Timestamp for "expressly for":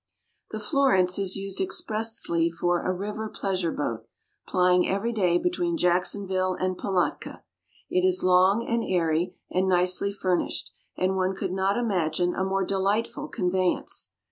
1.61-2.81